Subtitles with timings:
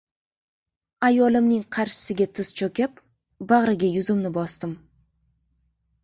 [1.07, 2.97] Ayolimning qarshisiga tiz choʻkib,
[3.51, 4.73] bagʻriga yuzimni bosdim.